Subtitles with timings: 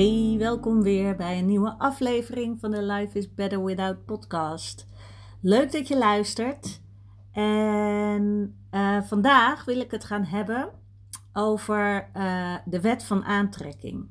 [0.00, 4.86] Hey, welkom weer bij een nieuwe aflevering van de Life is Better Without podcast.
[5.40, 6.80] Leuk dat je luistert.
[7.32, 10.70] En uh, vandaag wil ik het gaan hebben
[11.32, 14.08] over uh, de wet van aantrekking.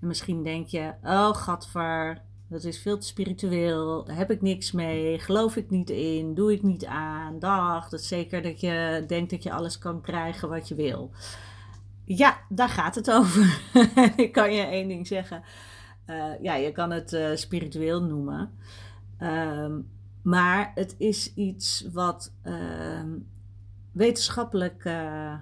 [0.00, 4.72] En misschien denk je, oh gadver, dat is veel te spiritueel, daar heb ik niks
[4.72, 7.88] mee, geloof ik niet in, doe ik niet aan, dag.
[7.88, 11.10] Dat is zeker dat je denkt dat je alles kan krijgen wat je wil.
[12.06, 13.60] Ja, daar gaat het over.
[14.16, 15.42] ik kan je één ding zeggen.
[16.06, 18.50] Uh, ja, je kan het uh, spiritueel noemen.
[19.22, 19.88] Um,
[20.22, 23.02] maar het is iets wat uh,
[23.92, 25.34] wetenschappelijk uh,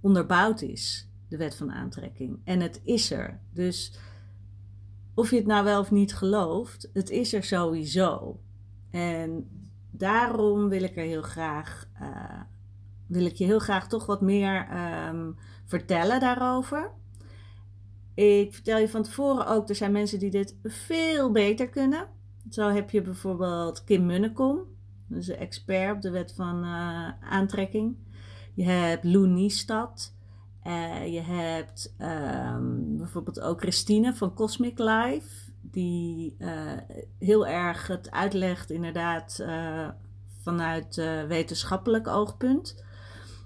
[0.00, 1.08] onderbouwd is.
[1.28, 2.38] De wet van aantrekking.
[2.44, 3.40] En het is er.
[3.50, 3.98] Dus
[5.14, 8.40] of je het nou wel of niet gelooft, het is er sowieso.
[8.90, 9.48] En
[9.90, 11.88] daarom wil ik er heel graag,
[13.06, 14.68] wil ik je heel graag toch wat meer
[15.08, 15.36] um,
[15.70, 16.90] vertellen daarover.
[18.14, 22.08] Ik vertel je van tevoren ook, er zijn mensen die dit veel beter kunnen.
[22.50, 24.60] Zo heb je bijvoorbeeld Kim Munnekom,
[25.06, 27.96] dus een expert op de wet van uh, aantrekking.
[28.54, 30.14] Je hebt Lou Niestad.
[30.66, 36.72] Uh, je hebt um, bijvoorbeeld ook Christine van Cosmic Life, die uh,
[37.18, 39.44] heel erg het uitlegt inderdaad
[40.42, 40.96] vanuit
[41.28, 42.84] wetenschappelijk oogpunt.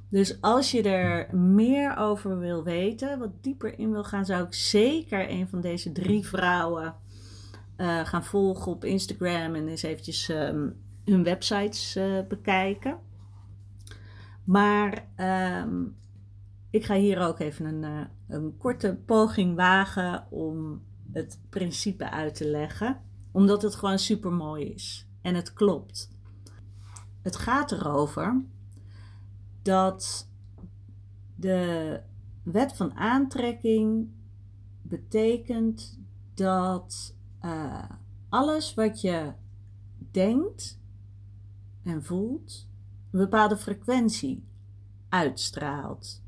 [0.08, 4.54] Dus als je er meer over wil weten, wat dieper in wil gaan, zou ik
[4.54, 6.94] zeker een van deze drie vrouwen
[7.76, 12.98] uh, gaan volgen op Instagram en eens eventjes um, hun websites uh, bekijken.
[14.44, 15.08] Maar
[15.64, 15.96] um,
[16.70, 20.82] ik ga hier ook even een, uh, een korte poging wagen om
[21.12, 23.00] het principe uit te leggen,
[23.32, 26.10] omdat het gewoon super mooi is en het klopt.
[27.22, 28.42] Het gaat erover
[29.64, 30.28] dat
[31.34, 32.00] de
[32.42, 34.08] wet van aantrekking
[34.82, 35.98] betekent
[36.34, 37.14] dat
[37.44, 37.90] uh,
[38.28, 39.32] alles wat je
[40.10, 40.80] denkt
[41.82, 42.68] en voelt
[43.10, 44.44] een bepaalde frequentie
[45.08, 46.22] uitstraalt,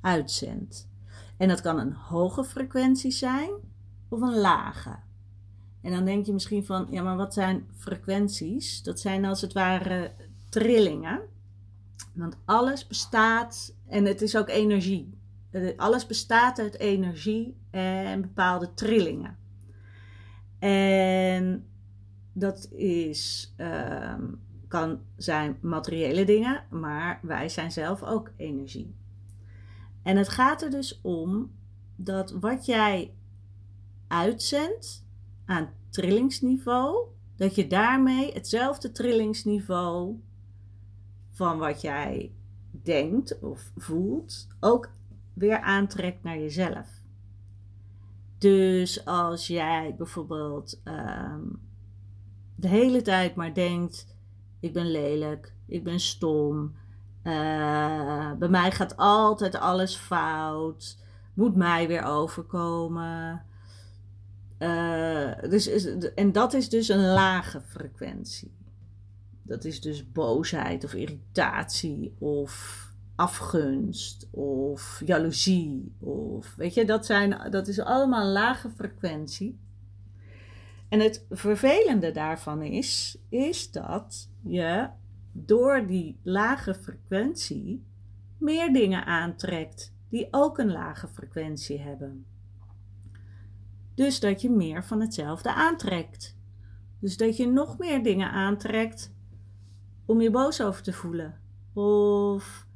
[0.00, 0.88] uitzendt.
[1.36, 3.50] En dat kan een hoge frequentie zijn
[4.08, 4.96] of een lage.
[5.80, 8.82] En dan denk je misschien van, ja, maar wat zijn frequenties?
[8.82, 10.12] Dat zijn als het ware
[10.48, 11.20] trillingen.
[12.14, 15.18] Want alles bestaat, en het is ook energie.
[15.76, 19.38] Alles bestaat uit energie en bepaalde trillingen.
[20.58, 21.66] En
[22.32, 28.94] dat is, um, kan zijn materiële dingen, maar wij zijn zelf ook energie.
[30.02, 31.52] En het gaat er dus om
[31.96, 33.14] dat wat jij
[34.08, 35.04] uitzendt
[35.44, 37.06] aan trillingsniveau,
[37.36, 40.20] dat je daarmee hetzelfde trillingsniveau
[41.34, 42.32] van wat jij
[42.70, 44.90] denkt of voelt ook
[45.32, 46.88] weer aantrekt naar jezelf.
[48.38, 51.60] Dus als jij bijvoorbeeld um,
[52.54, 54.16] de hele tijd maar denkt:
[54.60, 56.74] ik ben lelijk, ik ben stom,
[57.22, 60.98] uh, bij mij gaat altijd alles fout,
[61.34, 63.44] moet mij weer overkomen.
[64.58, 68.52] Uh, dus, en dat is dus een lage frequentie.
[69.46, 72.82] Dat is dus boosheid of irritatie of
[73.14, 75.94] afgunst of jaloezie.
[75.98, 79.58] Of, weet je, dat, zijn, dat is allemaal lage frequentie.
[80.88, 84.88] En het vervelende daarvan is, is dat je
[85.32, 87.84] door die lage frequentie
[88.38, 92.26] meer dingen aantrekt die ook een lage frequentie hebben.
[93.94, 96.36] Dus dat je meer van hetzelfde aantrekt.
[96.98, 99.13] Dus dat je nog meer dingen aantrekt
[100.06, 101.34] om je boos over te voelen.
[101.72, 102.66] Of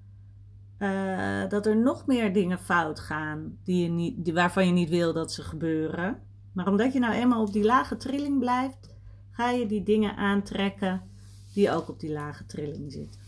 [0.79, 5.13] uh, dat er nog meer dingen fout gaan die je niet, waarvan je niet wil
[5.13, 6.23] dat ze gebeuren.
[6.53, 8.95] Maar omdat je nou eenmaal op die lage trilling blijft,
[9.31, 11.03] ga je die dingen aantrekken
[11.55, 13.21] die ook op die lage trilling zitten.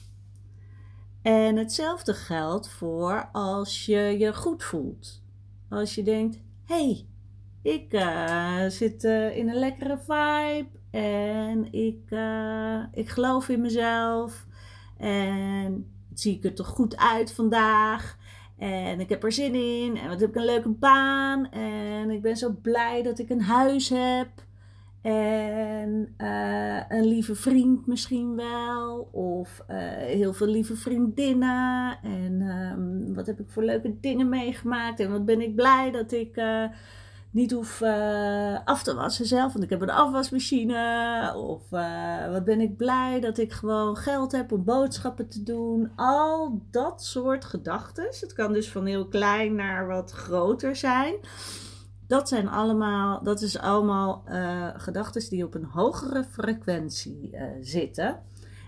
[1.22, 5.22] En hetzelfde geldt voor als je je goed voelt.
[5.68, 7.06] Als je denkt, hé, hey,
[7.62, 14.46] ik uh, zit uh, in een lekkere vibe en ik, uh, ik geloof in mezelf
[14.98, 18.18] en zie ik er toch goed uit vandaag.
[18.58, 19.96] En ik heb er zin in.
[19.96, 21.50] En wat heb ik een leuke baan.
[21.50, 24.28] En ik ben zo blij dat ik een huis heb.
[25.02, 29.08] En uh, een lieve vriend misschien wel.
[29.12, 31.98] Of uh, heel veel lieve vriendinnen.
[32.02, 35.00] En um, wat heb ik voor leuke dingen meegemaakt.
[35.00, 36.36] En wat ben ik blij dat ik
[37.30, 37.82] niet hoef
[38.64, 39.52] af te wassen zelf.
[39.52, 41.34] Want ik heb een afwasmachine.
[41.36, 41.70] Of
[42.30, 45.92] wat ben ik blij dat ik gewoon geld heb om boodschappen te doen.
[45.96, 48.04] Al dat soort gedachten.
[48.04, 51.14] Het kan dus van heel klein naar wat groter zijn.
[52.06, 58.22] Dat zijn allemaal, dat is allemaal uh, gedachten die op een hogere frequentie zitten.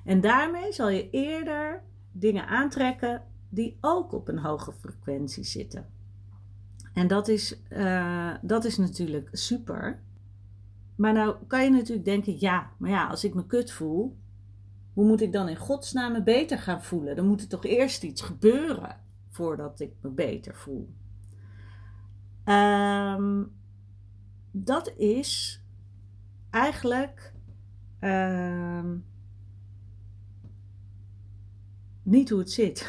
[0.04, 1.82] En daarmee zal je eerder
[2.12, 5.86] dingen aantrekken die ook op een hoge frequentie zitten.
[6.92, 10.02] En dat is, uh, dat is natuurlijk super.
[10.96, 14.16] Maar nou kan je natuurlijk denken, ja, maar ja, als ik me kut voel,
[14.92, 17.16] hoe moet ik dan in godsnaam me beter gaan voelen?
[17.16, 18.96] Dan moet er toch eerst iets gebeuren
[19.30, 20.94] voordat ik me beter voel.
[22.44, 23.52] Um,
[24.50, 25.62] dat is
[26.50, 27.32] eigenlijk
[28.00, 29.04] um,
[32.02, 32.86] niet hoe het zit.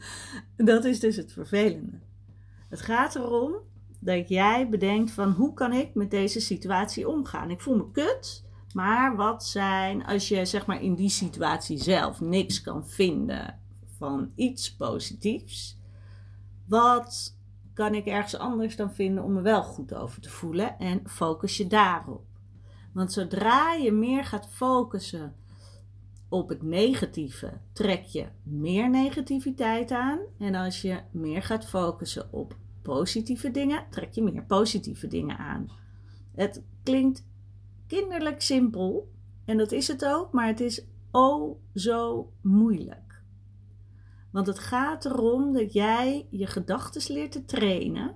[0.56, 2.05] dat is dus het vervelende.
[2.68, 3.54] Het gaat erom
[4.00, 7.50] dat jij bedenkt van hoe kan ik met deze situatie omgaan.
[7.50, 12.20] Ik voel me kut, maar wat zijn als je zeg maar in die situatie zelf
[12.20, 13.60] niks kan vinden
[13.96, 15.78] van iets positiefs?
[16.66, 17.36] Wat
[17.76, 21.56] kan ik ergens anders dan vinden om me wel goed over te voelen en focus
[21.56, 22.24] je daarop.
[22.92, 25.34] Want zodra je meer gaat focussen
[26.28, 30.18] op het negatieve, trek je meer negativiteit aan.
[30.38, 35.70] En als je meer gaat focussen op positieve dingen, trek je meer positieve dingen aan.
[36.34, 37.26] Het klinkt
[37.86, 39.10] kinderlijk simpel
[39.44, 43.22] en dat is het ook, maar het is oh zo moeilijk.
[44.30, 48.14] Want het gaat erom dat jij je gedachten leert te trainen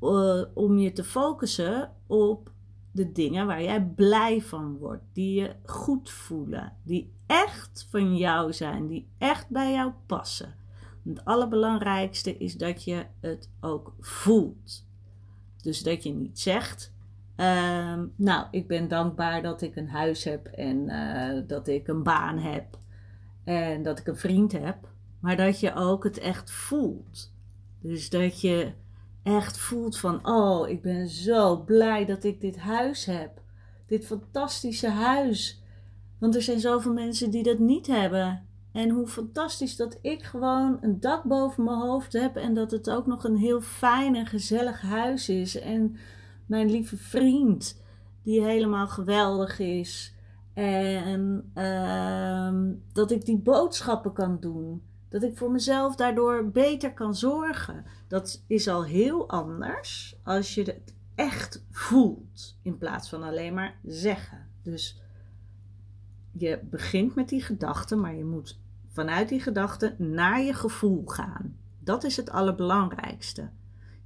[0.00, 2.52] uh, om je te focussen op
[2.90, 8.52] de dingen waar jij blij van wordt, die je goed voelen, die echt van jou
[8.52, 10.54] zijn, die echt bij jou passen.
[11.04, 14.86] Het allerbelangrijkste is dat je het ook voelt.
[15.62, 16.92] Dus dat je niet zegt,
[17.36, 22.02] uh, nou, ik ben dankbaar dat ik een huis heb en uh, dat ik een
[22.02, 22.78] baan heb
[23.44, 24.76] en dat ik een vriend heb,
[25.20, 27.32] maar dat je ook het echt voelt.
[27.80, 28.72] Dus dat je
[29.28, 33.42] echt voelt van, oh, ik ben zo blij dat ik dit huis heb.
[33.86, 35.62] Dit fantastische huis.
[36.18, 38.46] Want er zijn zoveel mensen die dat niet hebben.
[38.72, 42.90] En hoe fantastisch dat ik gewoon een dak boven mijn hoofd heb en dat het
[42.90, 45.60] ook nog een heel fijn en gezellig huis is.
[45.60, 45.96] En
[46.46, 47.82] mijn lieve vriend,
[48.22, 50.14] die helemaal geweldig is.
[50.54, 52.52] En uh,
[52.92, 54.82] dat ik die boodschappen kan doen.
[55.08, 57.84] Dat ik voor mezelf daardoor beter kan zorgen.
[58.08, 63.78] Dat is al heel anders als je het echt voelt in plaats van alleen maar
[63.84, 64.46] zeggen.
[64.62, 65.00] Dus
[66.32, 71.56] je begint met die gedachten, maar je moet vanuit die gedachten naar je gevoel gaan.
[71.78, 73.50] Dat is het allerbelangrijkste.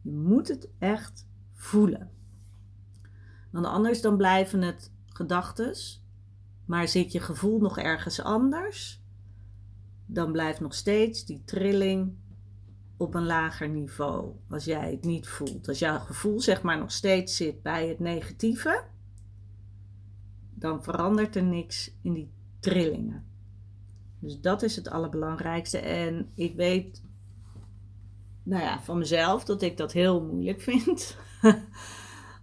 [0.03, 2.11] Je moet het echt voelen.
[3.51, 5.75] Want anders dan blijven het gedachten
[6.65, 9.02] maar zit je gevoel nog ergens anders,
[10.13, 12.15] dan blijft nog steeds die trilling
[12.97, 14.35] op een lager niveau.
[14.49, 15.69] Als jij het niet voelt.
[15.69, 18.85] Als jouw gevoel zeg maar nog steeds zit bij het negatieve,
[20.55, 23.25] dan verandert er niks in die trillingen.
[24.19, 25.79] Dus dat is het allerbelangrijkste.
[25.79, 27.03] En ik weet
[28.43, 31.17] nou ja, van mezelf dat ik dat heel moeilijk vind.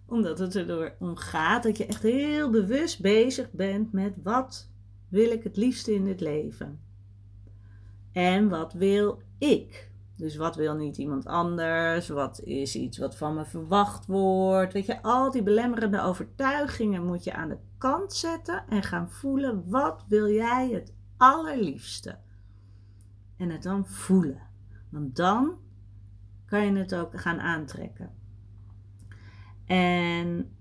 [0.06, 4.70] Omdat het erdoor om gaat dat je echt heel bewust bezig bent met wat
[5.10, 6.89] wil ik het liefste in dit leven.
[8.20, 9.92] En wat wil ik?
[10.18, 12.10] Dus wat wil niet iemand anders?
[12.10, 14.74] Wat is iets wat van me verwacht wordt?
[14.74, 19.70] Weet je, al die belemmerende overtuigingen moet je aan de kant zetten en gaan voelen.
[19.70, 22.18] Wat wil jij het allerliefste?
[23.38, 24.42] En het dan voelen.
[24.90, 25.58] Want dan
[26.46, 28.12] kan je het ook gaan aantrekken.
[29.66, 30.56] En,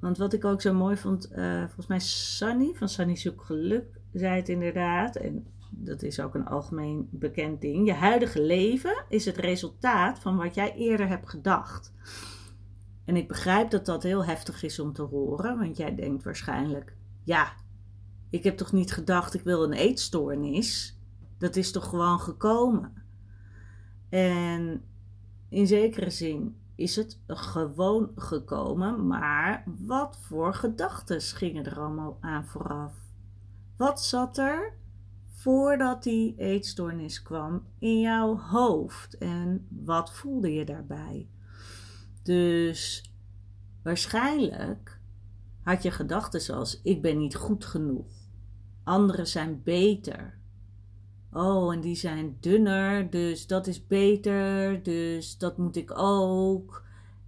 [0.00, 4.00] want wat ik ook zo mooi vond, uh, volgens mij Sunny van Sunny Zoek Geluk
[4.12, 5.16] zei het inderdaad.
[5.16, 5.46] En
[5.84, 7.86] dat is ook een algemeen bekend ding.
[7.86, 11.92] Je huidige leven is het resultaat van wat jij eerder hebt gedacht.
[13.04, 16.96] En ik begrijp dat dat heel heftig is om te horen, want jij denkt waarschijnlijk,
[17.24, 17.52] ja,
[18.30, 20.98] ik heb toch niet gedacht ik wil een eetstoornis.
[21.38, 22.92] Dat is toch gewoon gekomen.
[24.08, 24.82] En
[25.48, 32.46] in zekere zin is het gewoon gekomen, maar wat voor gedachten gingen er allemaal aan
[32.46, 32.92] vooraf?
[33.76, 34.80] Wat zat er
[35.42, 41.28] voordat die eetstoornis kwam in jouw hoofd en wat voelde je daarbij?
[42.22, 43.12] Dus
[43.82, 45.00] waarschijnlijk
[45.62, 48.06] had je gedachten zoals: ik ben niet goed genoeg,
[48.84, 50.38] anderen zijn beter.
[51.32, 56.84] Oh, en die zijn dunner, dus dat is beter, dus dat moet ik ook.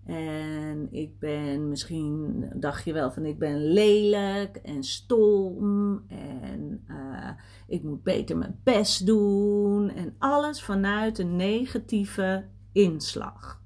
[0.06, 7.30] En ik ben misschien, dacht je wel van ik ben lelijk en stom en uh,
[7.66, 9.90] ik moet beter mijn best doen.
[9.90, 13.62] En alles vanuit een negatieve inslag.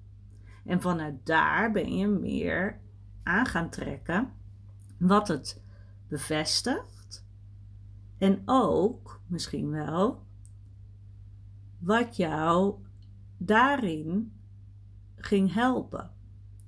[0.64, 2.80] En vanuit daar ben je meer
[3.22, 4.32] aan gaan trekken
[4.98, 5.62] wat het
[6.08, 7.26] bevestigt.
[8.18, 10.22] En ook misschien wel
[11.78, 12.74] wat jou
[13.36, 14.32] daarin
[15.16, 16.10] ging helpen.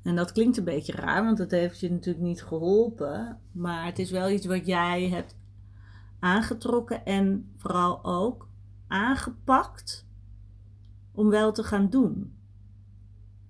[0.03, 3.39] En dat klinkt een beetje raar, want dat heeft je natuurlijk niet geholpen.
[3.53, 5.37] Maar het is wel iets wat jij hebt
[6.19, 8.49] aangetrokken en vooral ook
[8.87, 10.07] aangepakt
[11.13, 12.35] om wel te gaan doen.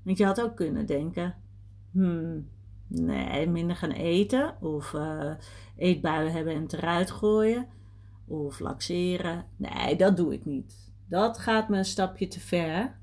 [0.03, 1.35] Want je had ook kunnen denken:
[1.91, 2.49] hmm,
[2.87, 4.63] nee, minder gaan eten.
[4.63, 5.33] Of uh,
[5.77, 7.67] eetbuien hebben en het eruit gooien.
[8.27, 9.45] Of laxeren.
[9.57, 10.93] Nee, dat doe ik niet.
[11.09, 12.99] Dat gaat me een stapje te ver.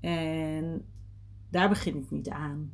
[0.00, 0.84] En
[1.48, 2.72] daar begin ik niet aan.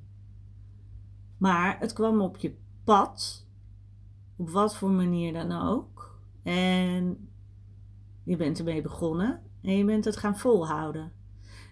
[1.37, 3.47] Maar het kwam op je pad,
[4.37, 6.21] op wat voor manier dan ook.
[6.43, 7.29] En
[8.23, 11.13] je bent ermee begonnen en je bent het gaan volhouden.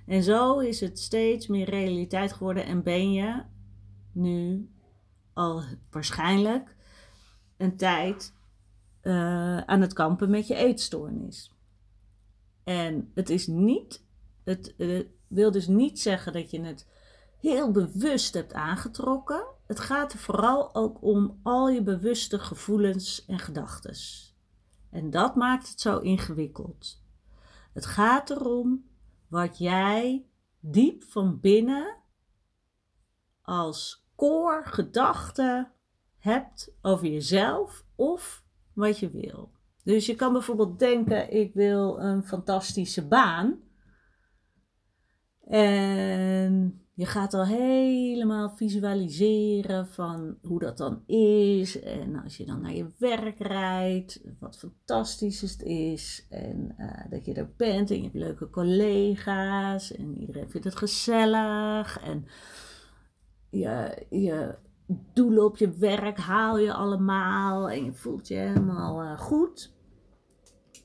[0.07, 3.42] En zo is het steeds meer realiteit geworden en ben je
[4.12, 4.71] nu
[5.33, 6.76] al waarschijnlijk
[7.57, 8.35] een tijd
[9.02, 11.54] uh, aan het kampen met je eetstoornis.
[12.64, 14.04] En het is niet,
[14.45, 16.87] het uh, wil dus niet zeggen dat je het
[17.38, 19.46] heel bewust hebt aangetrokken.
[19.66, 23.94] Het gaat er vooral ook om al je bewuste gevoelens en gedachten.
[24.90, 27.02] En dat maakt het zo ingewikkeld.
[27.72, 28.84] Het gaat erom
[29.28, 30.26] wat jij
[30.60, 31.96] diep van binnen
[33.42, 35.70] als core gedachte
[36.18, 39.52] hebt over jezelf of wat je wil.
[39.84, 43.60] Dus je kan bijvoorbeeld denken: ik wil een fantastische baan.
[45.50, 51.80] En je gaat al helemaal visualiseren van hoe dat dan is.
[51.80, 56.26] En als je dan naar je werk rijdt, wat fantastisch het is.
[56.28, 59.97] En uh, dat je er bent en je hebt leuke collega's.
[59.97, 62.00] En iedereen vindt het gezellig.
[62.00, 62.26] En
[63.50, 64.59] je, je
[65.12, 67.71] doelen op je werk haal je allemaal.
[67.71, 69.73] En je voelt je helemaal uh, goed.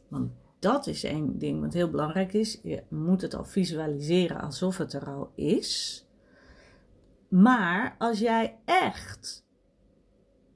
[0.10, 0.32] Want
[0.66, 2.60] dat is één ding wat heel belangrijk is.
[2.64, 6.06] Je moet het al visualiseren alsof het er al is.
[7.28, 9.46] Maar als jij echt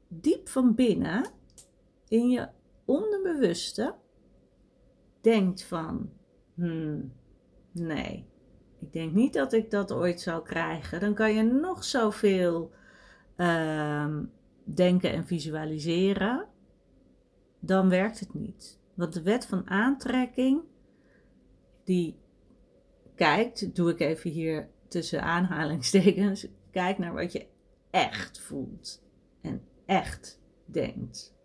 [0.08, 1.25] diep van binnen
[2.08, 2.48] in je
[2.86, 3.96] onderbewuste
[5.22, 6.10] denkt van,
[6.56, 7.13] hmm,
[7.72, 8.25] nee,
[8.80, 12.72] ik denk niet dat ik dat ooit zal krijgen, dan kan je nog zoveel
[13.38, 14.18] uh,
[14.63, 16.48] denken en visualiseren,
[17.60, 18.79] dan werkt het niet.
[19.00, 20.62] Want de wet van aantrekking,
[21.84, 22.20] die
[23.15, 27.48] kijkt, doe ik even hier tussen aanhalingstekens, kijk naar wat je
[27.89, 29.03] echt voelt
[29.41, 31.36] en echt denkt.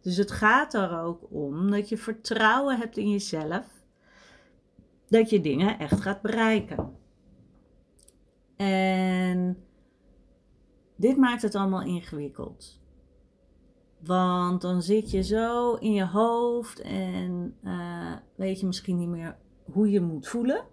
[0.00, 3.66] Dus het gaat er ook om dat je vertrouwen hebt in jezelf,
[5.08, 6.96] dat je dingen echt gaat bereiken.
[8.56, 9.64] En
[10.96, 12.81] dit maakt het allemaal ingewikkeld.
[14.04, 19.36] Want dan zit je zo in je hoofd en uh, weet je misschien niet meer
[19.64, 20.64] hoe je moet voelen.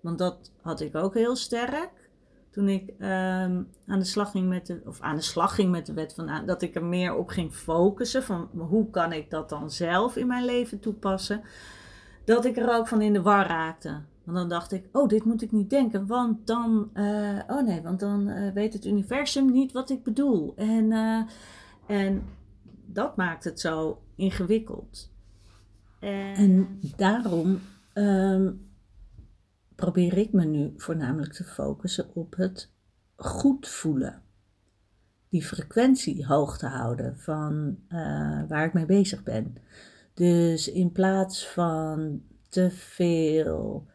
[0.00, 2.10] Want dat had ik ook heel sterk
[2.50, 5.86] toen ik um, aan de slag ging met de, of aan de slag ging met
[5.86, 9.48] de wet van dat ik er meer op ging focussen van hoe kan ik dat
[9.48, 11.42] dan zelf in mijn leven toepassen,
[12.24, 14.00] dat ik er ook van in de war raakte.
[14.24, 17.82] Want dan dacht ik, oh, dit moet ik niet denken, want dan, uh, oh nee,
[17.82, 20.52] want dan uh, weet het universum niet wat ik bedoel.
[20.56, 20.92] En,
[21.86, 22.22] en
[22.92, 25.10] dat maakt het zo ingewikkeld.
[26.00, 27.60] En, en daarom
[27.94, 28.70] um,
[29.74, 32.72] probeer ik me nu voornamelijk te focussen op het
[33.16, 34.22] goed voelen.
[35.28, 39.56] Die frequentie hoog te houden van uh, waar ik mee bezig ben.
[40.14, 43.86] Dus in plaats van te veel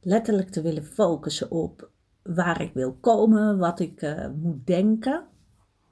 [0.00, 1.90] letterlijk te willen focussen op
[2.22, 5.24] waar ik wil komen, wat ik uh, moet denken,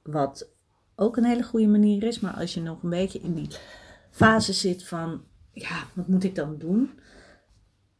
[0.03, 0.54] wat
[0.95, 2.19] ook een hele goede manier is.
[2.19, 3.49] Maar als je nog een beetje in die
[4.11, 5.21] fase zit van,
[5.51, 6.91] ja, wat moet ik dan doen?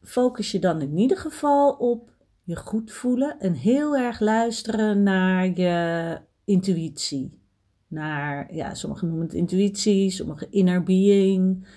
[0.02, 2.12] Focus je dan in ieder geval op
[2.44, 7.40] je goed voelen en heel erg luisteren naar je intuïtie.
[7.88, 11.68] Naar, ja, sommigen noemen het intuïtie, sommigen inner being.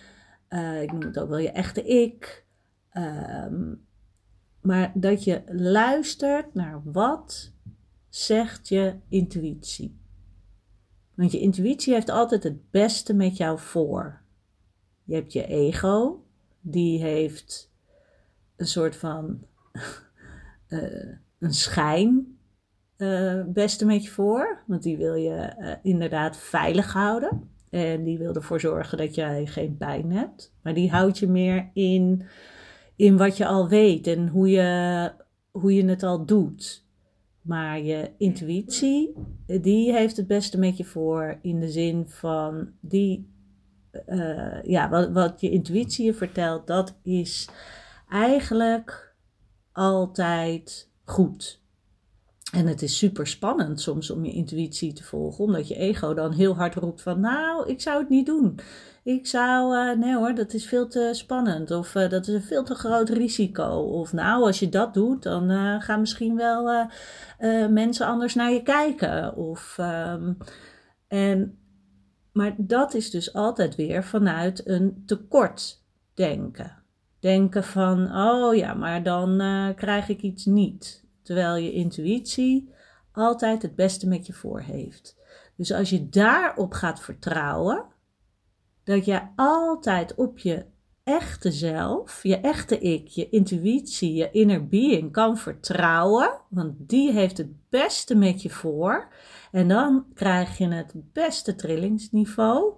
[0.48, 2.46] Uh, ik noem het ook wel je echte ik.
[2.90, 3.74] Ehm,
[4.60, 7.52] maar dat je luistert naar wat
[8.08, 10.00] zegt je intuïtie.
[11.18, 14.20] Want je intuïtie heeft altijd het beste met jou voor.
[15.04, 16.24] Je hebt je ego,
[16.60, 17.72] die heeft
[18.56, 19.42] een soort van
[20.68, 22.38] uh, een schijn
[22.96, 24.62] uh, beste met je voor.
[24.66, 27.50] Want die wil je uh, inderdaad veilig houden.
[27.70, 30.54] En die wil ervoor zorgen dat jij geen pijn hebt.
[30.62, 32.26] Maar die houdt je meer in,
[32.96, 35.12] in wat je al weet en hoe je,
[35.50, 36.86] hoe je het al doet.
[37.48, 39.14] Maar je intuïtie,
[39.46, 43.32] die heeft het beste met je voor in de zin van die,
[44.06, 47.48] uh, ja, wat, wat je intuïtie je vertelt, dat is
[48.08, 49.14] eigenlijk
[49.72, 51.62] altijd goed.
[52.52, 56.32] En het is super spannend soms om je intuïtie te volgen, omdat je ego dan
[56.32, 58.58] heel hard roept van, nou, ik zou het niet doen.
[59.02, 61.70] Ik zou, uh, nee hoor, dat is veel te spannend.
[61.70, 63.68] Of uh, dat is een veel te groot risico.
[63.80, 66.86] Of nou, als je dat doet, dan uh, gaan misschien wel
[67.70, 69.36] mensen anders naar je kijken.
[69.36, 70.36] Of, um,
[71.08, 71.58] en,
[72.32, 75.82] maar dat is dus altijd weer vanuit een tekort
[76.14, 76.76] denken.
[77.20, 79.42] Denken van, oh ja, maar dan
[79.76, 81.04] krijg ik iets niet.
[81.22, 82.72] Terwijl je intuïtie
[83.12, 85.16] altijd het beste met je voor heeft.
[85.56, 87.84] Dus als je daarop gaat vertrouwen,
[88.88, 90.64] dat je altijd op je
[91.04, 97.38] echte zelf, je echte ik, je intuïtie, je inner being kan vertrouwen, want die heeft
[97.38, 99.08] het beste met je voor.
[99.52, 102.72] En dan krijg je het beste trillingsniveau.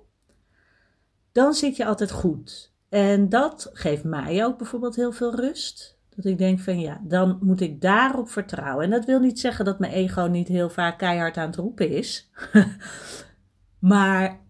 [1.33, 2.73] Dan zit je altijd goed.
[2.88, 5.99] En dat geeft mij ook bijvoorbeeld heel veel rust.
[6.17, 8.85] Dat ik denk van ja, dan moet ik daarop vertrouwen.
[8.85, 11.90] En dat wil niet zeggen dat mijn ego niet heel vaak keihard aan het roepen
[11.90, 12.31] is.
[13.79, 14.49] maar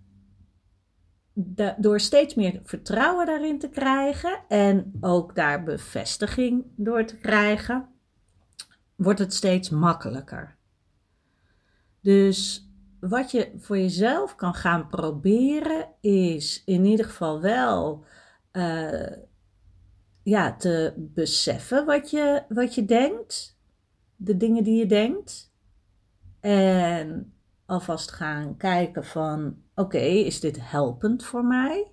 [1.78, 7.88] door steeds meer vertrouwen daarin te krijgen en ook daar bevestiging door te krijgen,
[8.96, 10.56] wordt het steeds makkelijker.
[12.00, 12.68] Dus
[13.00, 18.04] wat je voor jezelf kan gaan proberen is in ieder geval wel
[18.52, 19.12] uh,
[20.22, 23.58] ja, te beseffen wat je, wat je denkt,
[24.16, 25.52] de dingen die je denkt.
[26.40, 27.32] En
[27.70, 31.92] alvast gaan kijken van, oké, is dit helpend voor mij?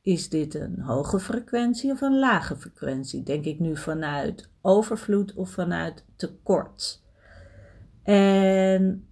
[0.00, 3.22] Is dit een hoge frequentie of een lage frequentie?
[3.22, 7.04] Denk ik nu vanuit overvloed of vanuit tekort?
[8.02, 9.08] En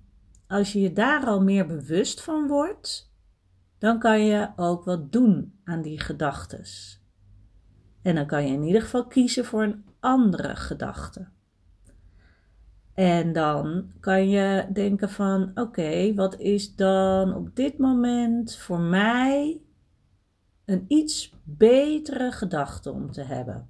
[0.47, 3.13] als je je daar al meer bewust van wordt,
[3.79, 7.03] dan kan je ook wat doen aan die gedachtes.
[8.03, 11.29] En dan kan je in ieder geval kiezen voor een andere gedachte.
[12.95, 19.61] En dan kan je denken van oké, wat is dan op dit moment voor mij
[20.65, 23.69] een iets betere gedachte om te hebben?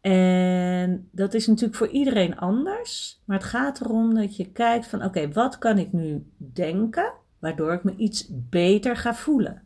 [0.00, 5.04] En dat is natuurlijk voor iedereen anders, maar het gaat erom dat je kijkt van
[5.04, 9.62] oké, wat kan ik nu denken waardoor ik me iets beter ga voelen?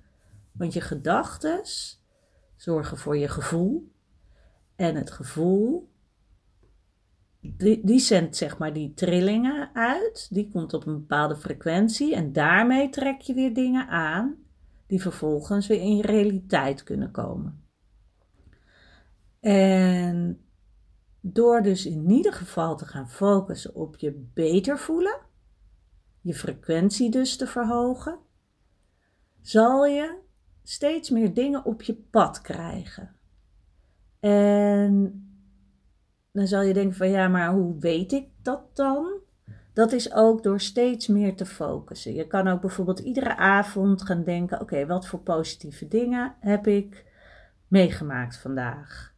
[0.52, 1.60] Want je gedachten
[2.56, 3.92] zorgen voor je gevoel
[4.76, 5.88] en het gevoel
[7.40, 10.28] die, zendt zeg maar die trillingen uit.
[10.30, 12.14] Die komt op een bepaalde frequentie.
[12.14, 14.36] En daarmee trek je weer dingen aan
[14.86, 17.62] die vervolgens weer in je realiteit kunnen komen.
[19.40, 20.40] En
[21.20, 25.18] door dus in ieder geval te gaan focussen op je beter voelen,
[26.20, 28.18] je frequentie dus te verhogen,
[29.40, 30.18] zal je
[30.62, 33.16] steeds meer dingen op je pad krijgen.
[34.20, 35.22] En
[36.32, 39.26] dan zal je denken van ja, maar hoe weet ik dat dan?
[39.72, 42.14] Dat is ook door steeds meer te focussen.
[42.14, 47.04] Je kan ook bijvoorbeeld iedere avond gaan denken: oké, wat voor positieve dingen heb ik
[47.68, 49.14] meegemaakt vandaag?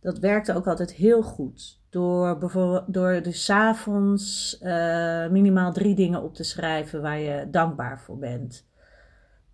[0.00, 1.80] Dat werkt ook altijd heel goed.
[1.90, 8.00] Door, bijvoorbeeld, door dus avonds uh, minimaal drie dingen op te schrijven waar je dankbaar
[8.00, 8.66] voor bent.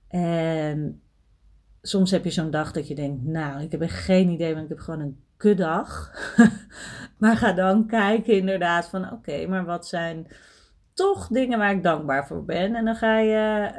[0.09, 1.03] En
[1.83, 4.71] soms heb je zo'n dag dat je denkt: Nou, ik heb geen idee, want ik
[4.71, 6.13] heb gewoon een kuddag.
[7.21, 10.27] maar ga dan kijken inderdaad van oké, maar wat zijn
[10.95, 12.75] toch dingen waar ik dankbaar voor ben.
[12.75, 13.71] En dan ga je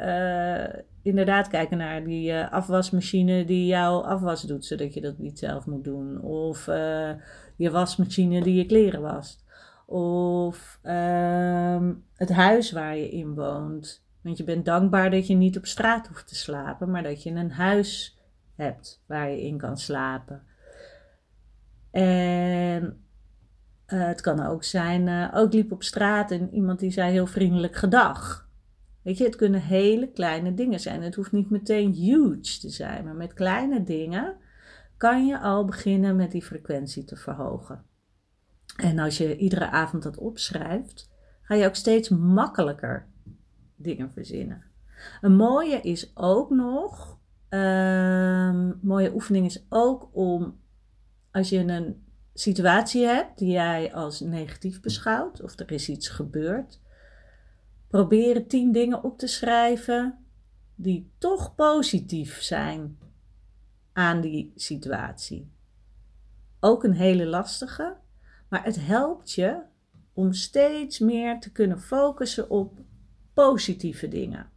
[0.76, 5.40] uh, inderdaad kijken naar die uh, afwasmachine die jouw afwas doet, zodat je dat niet
[5.40, 6.22] zelf moet doen.
[6.22, 7.10] Of uh,
[7.56, 9.44] je wasmachine die je kleren wast.
[9.86, 14.06] Of ehm, het huis waar je in woont.
[14.22, 17.30] Want je bent dankbaar dat je niet op straat hoeft te slapen, maar dat je
[17.30, 18.20] een huis
[18.56, 20.44] hebt waar je in kan slapen.
[21.94, 23.04] En
[23.86, 27.28] eh, het kan ook zijn, uh, ook liep op straat en iemand die zei heel
[27.28, 28.50] vriendelijk gedag.
[29.02, 31.02] Weet je, het kunnen hele kleine dingen zijn.
[31.02, 34.36] Het hoeft niet meteen huge te zijn, maar met kleine dingen
[34.98, 37.84] kan je al beginnen met die frequentie te verhogen.
[38.76, 43.08] En als je iedere avond dat opschrijft, ga je ook steeds makkelijker
[43.76, 44.64] dingen verzinnen.
[45.22, 50.62] Een mooie is ook nog, um, mooie oefening is ook om
[51.34, 56.82] als je een situatie hebt die jij als negatief beschouwt, of er is iets gebeurd,
[57.88, 60.18] proberen tien dingen op te schrijven
[60.76, 62.98] die toch positief zijn
[63.94, 65.52] aan die situatie.
[66.60, 67.98] Ook een hele lastige,
[68.50, 69.62] maar het helpt je
[70.14, 72.80] om steeds meer te kunnen focussen op
[73.34, 74.50] positieve dingen.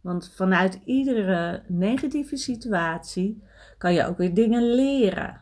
[0.00, 3.42] Want vanuit iedere negatieve situatie
[3.78, 5.40] kan je ook weer dingen leren.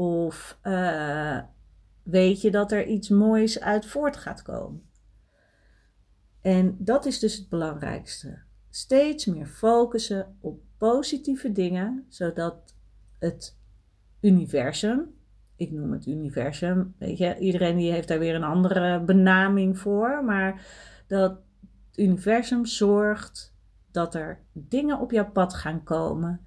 [0.00, 1.40] Of uh,
[2.02, 4.82] weet je dat er iets moois uit voort gaat komen.
[6.40, 8.38] En dat is dus het belangrijkste.
[8.70, 12.74] Steeds meer focussen op positieve dingen, zodat
[13.18, 13.58] het
[14.20, 15.14] universum,
[15.56, 20.24] ik noem het universum, weet je, iedereen die heeft daar weer een andere benaming voor,
[20.24, 20.66] maar
[21.06, 23.54] dat het universum zorgt
[23.90, 26.40] dat er dingen op jouw pad gaan komen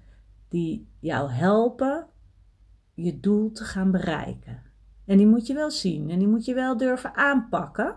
[0.48, 2.08] die jou helpen
[2.94, 4.62] je doel te gaan bereiken.
[5.04, 7.96] En die moet je wel zien en die moet je wel durven aanpakken.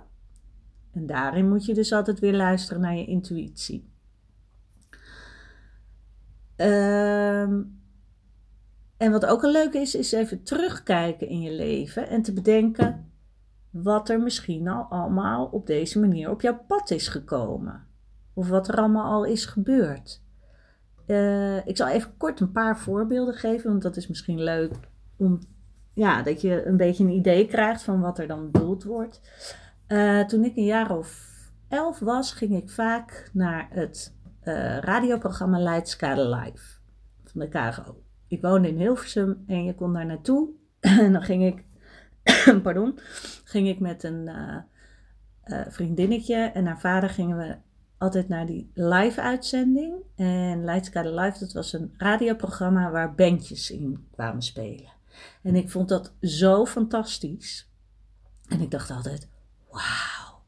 [0.94, 3.90] En daarin moet je dus altijd weer luisteren naar je intuïtie.
[6.56, 7.62] Ehm,
[8.98, 13.12] en wat ook een leuke is, is even terugkijken in je leven en te bedenken
[13.70, 17.88] wat er misschien al allemaal op deze manier op jouw pad is gekomen.
[18.34, 20.26] Of wat er allemaal al is gebeurd.
[21.08, 24.74] Uh, ik zal even kort een paar voorbeelden geven, want dat is misschien leuk
[25.18, 25.40] om
[25.94, 29.22] ja, dat je een beetje een idee krijgt van wat er dan bedoeld wordt.
[29.88, 31.28] Uh, toen ik een jaar of
[31.68, 36.64] elf was, ging ik vaak naar het uh, radioprogramma Leidskade Live
[37.24, 38.04] van de KRO.
[38.28, 40.50] Ik woonde in Hilversum en je kon daar naartoe.
[40.80, 41.64] en dan ging ik,
[42.64, 43.00] pardon,
[43.44, 44.30] ging ik met een
[45.68, 47.56] vriendinnetje en haar vader gingen we
[47.98, 49.96] altijd naar die live-uitzending.
[50.16, 54.96] En Leidskade Live, dat was een radioprogramma waar bandjes in kwamen spelen.
[55.42, 57.70] En ik vond dat zo fantastisch.
[58.48, 59.28] En ik dacht altijd,
[59.70, 60.42] wauw,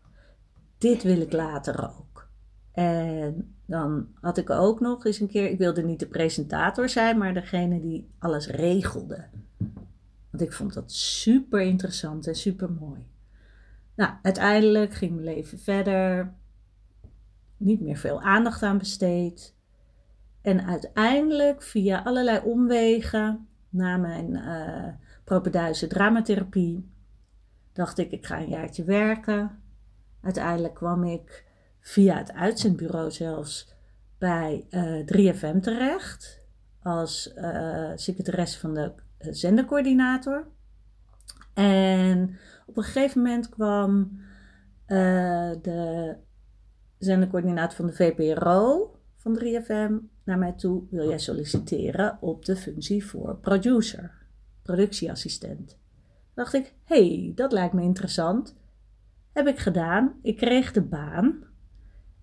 [0.77, 2.27] dit wil ik later ook.
[2.71, 7.17] En dan had ik ook nog eens een keer, ik wilde niet de presentator zijn,
[7.17, 9.25] maar degene die alles regelde.
[10.29, 13.07] Want ik vond dat super interessant en super mooi.
[13.95, 16.33] Nou, uiteindelijk ging mijn leven verder
[17.59, 19.55] niet meer veel aandacht aan besteed.
[20.41, 24.87] En uiteindelijk, via allerlei omwegen, na mijn uh,
[25.23, 26.89] propeduise dramatherapie,
[27.73, 29.61] dacht ik, ik ga een jaartje werken.
[30.21, 31.45] Uiteindelijk kwam ik
[31.79, 33.73] via het uitzendbureau zelfs
[34.17, 36.41] bij uh, 3FM terecht.
[36.83, 40.47] Als uh, secretaresse van de zendercoördinator.
[41.53, 44.19] En op een gegeven moment kwam
[45.61, 46.17] de
[46.99, 49.91] zendercoördinator van de VPRO van 3FM
[50.23, 54.11] naar mij toe: wil jij solliciteren op de functie voor producer,
[54.61, 55.77] productieassistent?
[56.33, 58.57] Dacht ik, hey, dat lijkt me interessant.
[59.33, 60.19] Heb ik gedaan.
[60.21, 61.43] Ik kreeg de baan.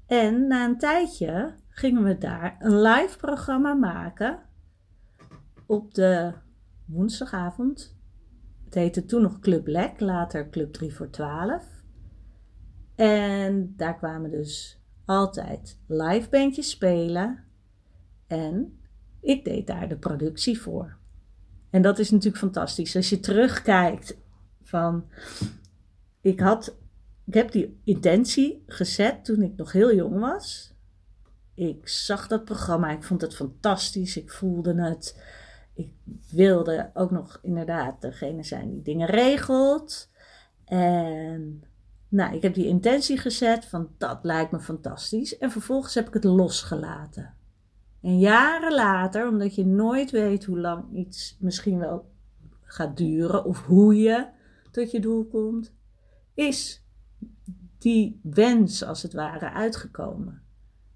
[0.07, 4.39] En na een tijdje gingen we daar een live programma maken
[5.67, 6.33] op de
[6.85, 7.97] woensdagavond.
[8.65, 11.76] Het heette toen nog Club Lek, later Club 3 voor 12.
[12.96, 17.44] En daar kwamen dus altijd live bandjes spelen.
[18.26, 18.78] En
[19.20, 20.96] ik deed daar de productie voor.
[21.70, 22.96] En dat is natuurlijk fantastisch.
[22.96, 24.16] Als je terugkijkt
[24.62, 25.04] van
[26.20, 26.76] ik had
[27.26, 30.74] ik heb die intentie gezet toen ik nog heel jong was.
[31.54, 35.22] Ik zag dat programma, ik vond het fantastisch, ik voelde het.
[35.74, 35.90] Ik
[36.30, 40.11] wilde ook nog inderdaad degene zijn die dingen regelt.
[40.64, 41.62] En
[42.09, 45.38] nou, ik heb die intentie gezet van dat lijkt me fantastisch.
[45.38, 47.35] En vervolgens heb ik het losgelaten.
[48.03, 52.11] En jaren later, omdat je nooit weet hoe lang iets misschien wel
[52.62, 54.27] gaat duren of hoe je
[54.71, 55.73] tot je doel komt,
[56.35, 56.85] is
[57.79, 60.42] die wens als het ware uitgekomen.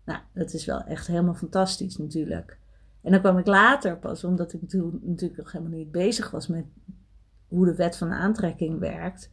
[0.05, 2.59] Nou, dat is wel echt helemaal fantastisch natuurlijk.
[3.03, 6.65] En dan kwam ik later pas, omdat ik natuurlijk nog helemaal niet bezig was met
[7.49, 9.31] hoe de wet van aantrekking werkt,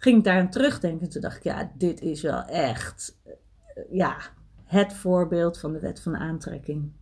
[0.00, 1.08] ging ik daar aan terugdenken.
[1.08, 3.18] Toen dacht ik, ja, dit is wel echt
[3.90, 4.16] ja,
[4.64, 6.92] het voorbeeld van de wet van aantrekking.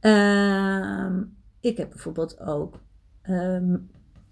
[0.00, 1.22] Ehm,
[1.60, 2.80] ik heb bijvoorbeeld ook
[3.22, 3.76] ehm,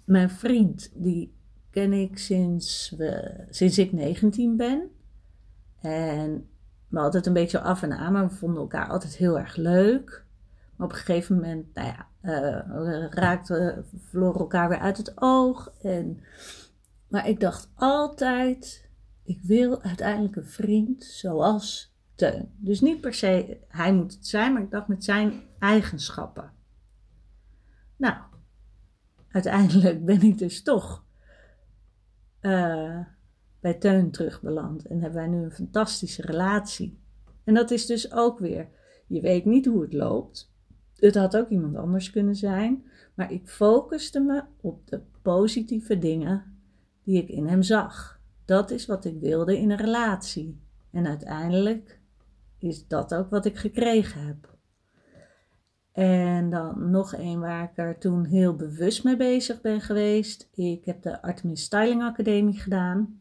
[0.05, 1.35] mijn vriend, die
[1.71, 4.91] ken ik sinds, we, sinds ik 19 ben.
[5.81, 6.49] En
[6.89, 10.25] we altijd een beetje af en aan, maar we vonden elkaar altijd heel erg leuk.
[10.77, 15.13] Maar op een gegeven moment, nou ja, uh, we raakten, verloren elkaar weer uit het
[15.15, 15.73] oog.
[15.83, 16.21] En,
[17.11, 18.89] maar ik dacht altijd,
[19.23, 22.53] ik wil uiteindelijk een vriend zoals Teun.
[22.57, 26.53] Dus niet per se hij moet het zijn, maar ik dacht met zijn eigenschappen.
[27.97, 28.17] Nou,
[29.29, 31.05] uiteindelijk ben ik dus toch
[32.41, 32.99] uh,
[33.61, 34.87] bij Teun terugbeland.
[34.87, 36.99] En hebben wij nu een fantastische relatie.
[37.45, 38.69] En dat is dus ook weer,
[39.07, 40.53] je weet niet hoe het loopt.
[40.97, 42.85] Het had ook iemand anders kunnen zijn.
[43.15, 46.60] Maar ik focuste me op de positieve dingen
[47.05, 48.21] die ik in hem zag.
[48.45, 50.61] Dat is wat ik wilde in een relatie.
[50.91, 52.01] En uiteindelijk
[52.59, 54.59] is dat ook wat ik gekregen heb.
[55.93, 60.49] En dan nog een waar ik er toen heel bewust mee bezig ben geweest.
[60.55, 63.21] Ik heb de Artemis Styling Academie gedaan.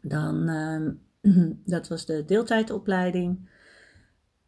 [0.00, 0.92] Dan, ehm,
[1.74, 3.48] dat was de deeltijdopleiding.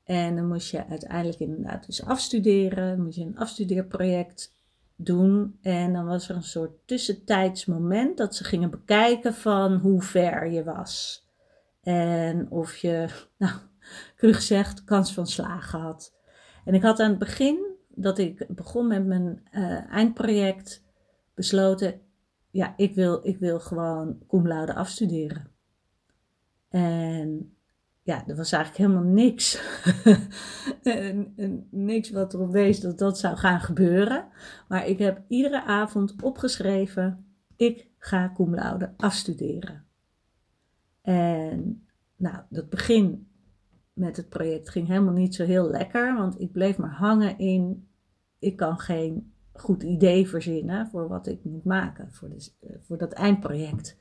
[0.04, 3.02] En dan moest je uiteindelijk inderdaad dus afstuderen.
[3.02, 4.55] Moest je een afstudeerproject
[4.96, 5.58] doen.
[5.62, 10.64] En dan was er een soort tussentijdsmoment dat ze gingen bekijken van hoe ver je
[10.64, 11.24] was.
[11.80, 13.54] En of je, nou,
[14.16, 16.14] cru gezegd, kans van slagen had.
[16.64, 20.84] En ik had aan het begin, dat ik begon met mijn uh, eindproject,
[21.34, 22.00] besloten,
[22.50, 25.50] ja, ik wil, ik wil gewoon cum laude afstuderen.
[26.68, 27.55] En
[28.06, 29.62] ja, er was eigenlijk helemaal niks.
[30.82, 34.28] en, niks wat erop wees dat dat zou gaan gebeuren.
[34.68, 38.54] Maar ik heb iedere avond opgeschreven: ik ga cum
[38.96, 39.84] afstuderen.
[41.02, 43.28] En nou, dat begin
[43.92, 47.88] met het project ging helemaal niet zo heel lekker, want ik bleef maar hangen in:
[48.38, 53.12] ik kan geen goed idee verzinnen voor wat ik moet maken voor, de, voor dat
[53.12, 53.96] eindproject.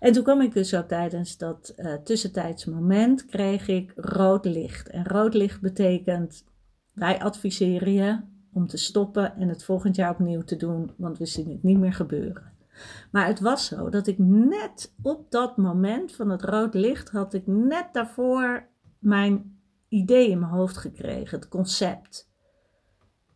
[0.00, 4.88] En toen kwam ik dus ook tijdens dat uh, tussentijds moment, kreeg ik rood licht.
[4.88, 6.44] En rood licht betekent,
[6.92, 8.20] wij adviseren je
[8.52, 11.78] om te stoppen en het volgend jaar opnieuw te doen, want we zien het niet
[11.78, 12.52] meer gebeuren.
[13.10, 17.34] Maar het was zo dat ik net op dat moment van het rood licht had
[17.34, 22.25] ik net daarvoor mijn idee in mijn hoofd gekregen, het concept.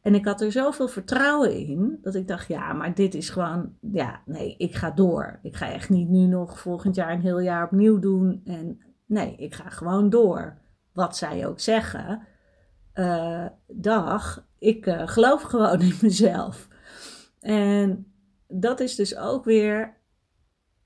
[0.02, 3.74] En ik had er zoveel vertrouwen in dat ik dacht, ja, maar dit is gewoon,
[3.80, 5.38] ja, nee, ik ga door.
[5.42, 8.40] Ik ga echt niet nu nog volgend jaar een heel jaar opnieuw doen.
[8.44, 10.58] En nee, ik ga gewoon door.
[10.92, 12.26] Wat zij ook zeggen.
[12.94, 16.68] Uh, dag, ik uh, geloof gewoon in mezelf.
[17.40, 18.12] En
[18.48, 19.96] dat is dus ook weer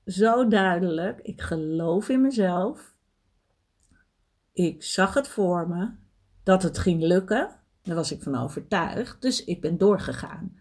[0.05, 1.19] zo duidelijk.
[1.21, 2.93] Ik geloof in mezelf.
[4.53, 5.89] Ik zag het voor me
[6.43, 7.54] dat het ging lukken.
[7.85, 9.21] Daar was ik van overtuigd.
[9.21, 10.57] Dus ik ben doorgegaan.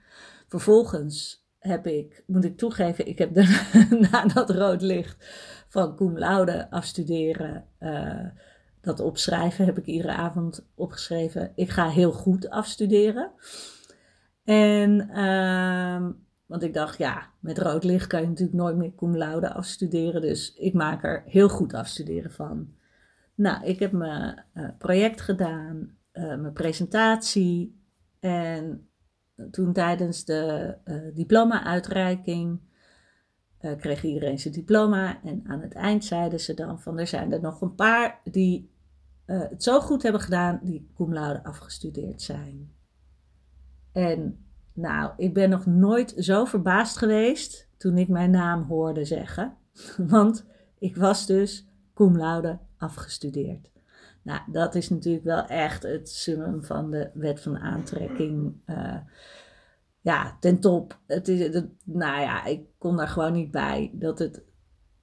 [0.49, 3.35] Vervolgens heb ik, moet ik toegeven, ik heb
[4.11, 5.17] na dat rood licht
[5.69, 8.27] van cum laude afstuderen, uh,
[8.81, 11.53] dat opschrijven, heb ik iedere avond opgeschreven.
[11.55, 13.31] Ik ga heel goed afstuderen.
[14.45, 16.09] En, uh,
[16.47, 20.21] want ik dacht, ja, met rood licht kan je natuurlijk nooit meer cum laude afstuderen.
[20.21, 22.69] Dus ik maak er heel goed afstuderen van.
[23.35, 25.97] Nou, ik heb mijn uh, project gedaan.
[26.15, 27.83] Eh, mijn presentatie.
[28.21, 28.89] En
[29.51, 32.61] toen tijdens de uh, diploma-uitreiking
[33.61, 35.23] uh, kreeg iedereen zijn diploma.
[35.23, 38.73] En aan het eind zeiden ze dan van er zijn er nog een paar die
[39.25, 42.73] het zo goed hebben gedaan, die cum laude afgestudeerd zijn.
[43.93, 49.57] En nou, ik ben nog nooit zo verbaasd geweest toen ik mijn naam hoorde zeggen.
[50.09, 50.47] Want
[50.79, 53.74] ik was dus cum laude afgestudeerd.
[54.25, 58.55] Nou, dat is natuurlijk wel echt het summum van de wet van aantrekking.
[58.67, 58.97] Uh,
[60.01, 60.99] ja, ten top.
[61.07, 63.91] Het is, nou ja, ik kon daar gewoon niet bij.
[63.95, 64.43] Dat het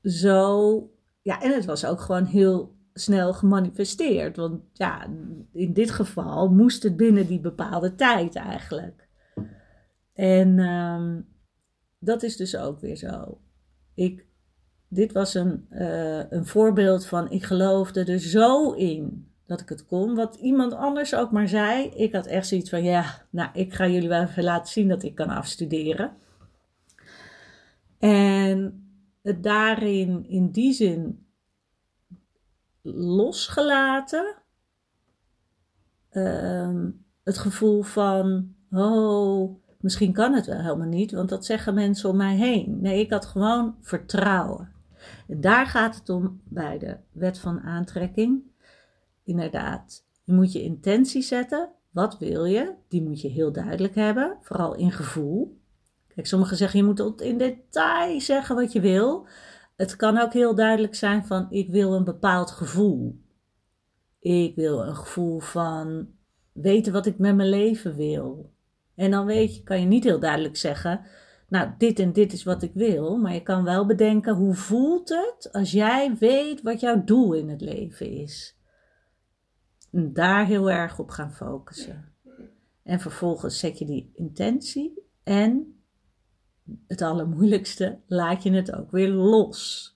[0.03, 0.89] zo.
[1.21, 4.35] Ja, en het was ook gewoon heel snel gemanifesteerd.
[4.35, 5.07] Want ja,
[5.51, 9.07] in dit geval moest het binnen die bepaalde tijd eigenlijk.
[10.13, 11.27] En um,
[11.99, 13.41] dat is dus ook weer zo.
[13.93, 14.25] Ik
[14.93, 19.85] dit was een, uh, een voorbeeld van ik geloofde er zo in dat ik het
[19.85, 20.15] kon.
[20.15, 21.89] Wat iemand anders ook maar zei.
[21.89, 25.03] Ik had echt zoiets van ja, nou ik ga jullie wel even laten zien dat
[25.03, 26.11] ik kan afstuderen.
[27.99, 28.85] En
[29.21, 31.25] het daarin in die zin
[32.81, 34.35] losgelaten.
[36.11, 42.09] Um, het gevoel van, oh, misschien kan het wel helemaal niet, want dat zeggen mensen
[42.09, 42.81] om mij heen.
[42.81, 44.80] Nee, ik had gewoon vertrouwen.
[45.27, 48.43] Daar gaat het om bij de wet van aantrekking.
[49.23, 51.69] Inderdaad, je moet je intentie zetten.
[51.89, 52.73] Wat wil je?
[52.87, 55.59] Die moet je heel duidelijk hebben, vooral in gevoel.
[56.07, 59.27] Kijk, sommigen zeggen je moet tot in detail zeggen wat je wil.
[59.75, 63.21] Het kan ook heel duidelijk zijn van ik wil een bepaald gevoel.
[64.19, 66.07] Ik wil een gevoel van
[66.51, 68.53] weten wat ik met mijn leven wil.
[68.95, 71.01] En dan weet je, kan je niet heel duidelijk zeggen,
[71.51, 75.09] nou dit en dit is wat ik wil, maar je kan wel bedenken hoe voelt
[75.09, 78.57] het als jij weet wat jouw doel in het leven is.
[79.91, 82.13] En daar heel erg op gaan focussen.
[82.83, 85.81] En vervolgens zet je die intentie en
[86.87, 89.89] het allermoeilijkste, laat je het ook weer los.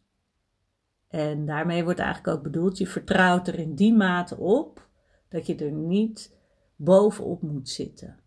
[1.08, 4.90] En daarmee wordt eigenlijk ook bedoeld, je vertrouwt er in die mate op
[5.30, 6.38] dat je er niet
[6.76, 8.20] bovenop moet zitten.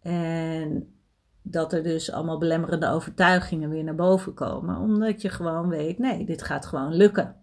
[0.00, 0.97] En
[1.50, 6.24] dat er dus allemaal belemmerende overtuigingen weer naar boven komen, omdat je gewoon weet, nee,
[6.24, 7.36] dit gaat gewoon lukken.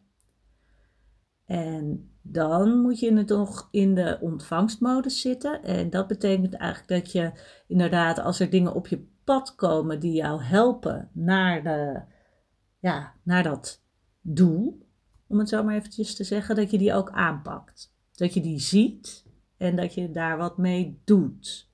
[1.46, 5.64] En dan moet je nog in de ontvangstmodus zitten.
[5.64, 7.32] En dat betekent eigenlijk dat je
[7.68, 12.02] inderdaad, als er dingen op je pad komen die jou helpen naar, de,
[12.80, 13.84] ja, naar dat
[14.22, 14.88] doel,
[15.28, 17.94] om het zo maar eventjes te zeggen, dat je die ook aanpakt.
[18.12, 19.26] Dat je die ziet
[19.58, 21.74] en dat je daar wat mee doet.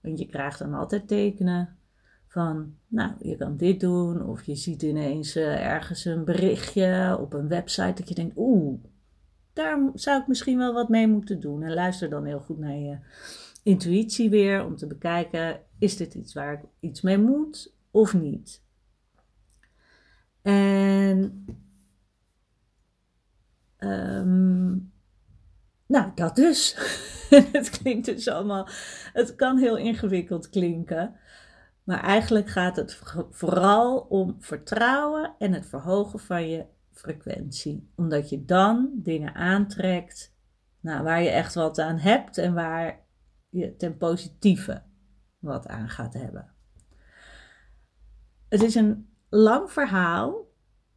[0.00, 1.76] Want je krijgt dan altijd tekenen
[2.26, 7.32] van, nou, je kan dit doen, of je ziet ineens uh, ergens een berichtje op
[7.32, 8.80] een website dat je denkt, oeh,
[9.52, 11.62] daar zou ik misschien wel wat mee moeten doen.
[11.62, 12.98] En luister dan heel goed naar je
[13.62, 18.62] intuïtie weer om te bekijken: is dit iets waar ik iets mee moet of niet?
[20.42, 21.46] En
[23.78, 24.92] um,
[25.88, 26.76] nou, dat dus.
[27.52, 28.68] het klinkt dus allemaal.
[29.12, 31.16] Het kan heel ingewikkeld klinken.
[31.84, 37.90] Maar eigenlijk gaat het vooral om vertrouwen en het verhogen van je frequentie.
[37.96, 40.34] Omdat je dan dingen aantrekt
[40.80, 43.00] nou, waar je echt wat aan hebt en waar
[43.48, 44.82] je ten positieve
[45.38, 46.52] wat aan gaat hebben.
[48.48, 50.46] Het is een lang verhaal.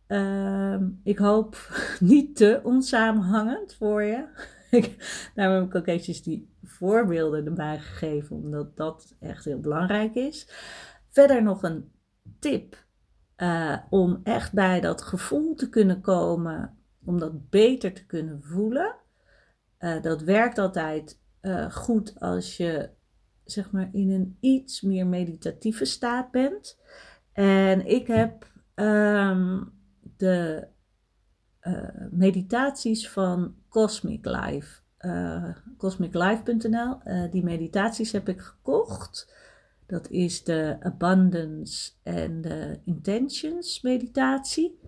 [0.08, 1.58] Ehm, ik hoop
[2.00, 4.28] niet te onsamenhangend voor je.
[5.36, 10.48] Daarom heb ik ook eventjes die voorbeelden erbij gegeven, omdat dat echt heel belangrijk is.
[11.10, 11.92] Verder nog een
[12.40, 12.86] tip
[13.38, 18.96] uh, om echt bij dat gevoel te kunnen komen, om dat beter te kunnen voelen.
[19.80, 22.90] Uh, dat werkt altijd uh, goed als je
[23.44, 26.80] zeg maar in een iets meer meditatieve staat bent.
[27.34, 29.74] En ik heb um,
[30.18, 30.68] de
[32.12, 34.80] meditaties van Cosmic Life,
[35.78, 36.98] cosmiclife.nl.
[37.32, 39.34] die meditaties heb ik gekocht.
[39.86, 44.80] Dat is de Abundance en de Intentions meditatie.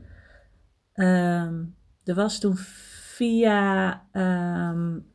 [0.96, 5.06] Um, er was toen via um,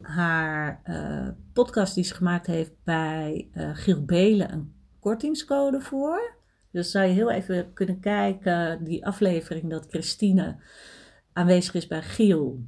[0.00, 6.34] haar uh, podcast die ze gemaakt heeft bij uh, Giel Belen een kortingscode voor.
[6.72, 10.56] Dus zou je heel even kunnen kijken, die aflevering dat Christine
[11.32, 12.64] aanwezig is bij Giel.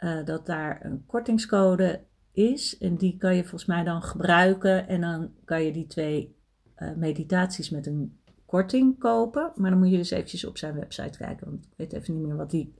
[0.00, 2.00] Uh, dat daar een kortingscode
[2.32, 2.78] is.
[2.78, 4.88] En die kan je volgens mij dan gebruiken.
[4.88, 6.36] En dan kan je die twee
[6.78, 9.52] uh, meditaties met een korting kopen.
[9.54, 11.46] Maar dan moet je dus eventjes op zijn website kijken.
[11.46, 12.74] Want ik weet even niet meer wat die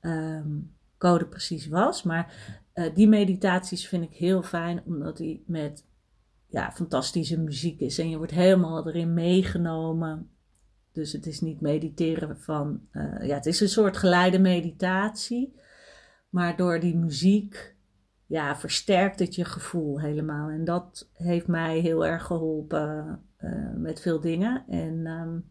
[0.00, 2.02] um, code precies was.
[2.02, 4.82] Maar uh, die meditaties vind ik heel fijn.
[4.84, 5.84] Omdat die met
[6.50, 7.98] ja, fantastische muziek is.
[7.98, 10.30] En je wordt helemaal erin meegenomen.
[10.92, 12.80] Dus het is niet mediteren van.
[12.92, 15.54] Uh, ja, het is een soort geleide meditatie.
[16.28, 17.74] Maar door die muziek
[18.26, 20.48] ja, versterkt het je gevoel helemaal.
[20.48, 24.64] En dat heeft mij heel erg geholpen uh, met veel dingen.
[24.68, 25.44] En um,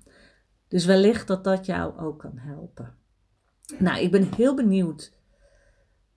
[0.68, 2.94] dus wellicht dat dat jou ook kan helpen.
[3.78, 5.14] Nou, ik ben heel benieuwd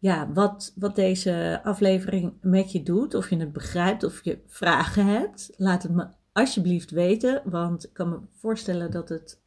[0.03, 3.15] ja, wat, wat deze aflevering met je doet.
[3.15, 5.51] Of je het begrijpt, of je vragen hebt.
[5.57, 9.41] Laat het me alsjeblieft weten, want ik kan me voorstellen dat het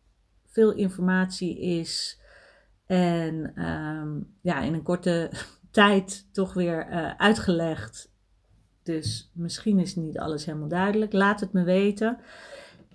[0.47, 2.21] veel informatie is.
[2.85, 5.31] En um, ja, in een korte
[5.71, 8.11] tijd toch weer uh, uitgelegd.
[8.83, 11.13] Dus misschien is niet alles helemaal duidelijk.
[11.13, 12.19] Laat het me weten.